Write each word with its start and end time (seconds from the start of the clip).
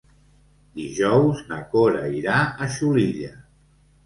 Dijous 0.79 1.43
na 1.51 1.59
Cora 1.75 2.01
irà 2.21 2.39
a 2.67 2.71
Xulilla. 2.79 3.31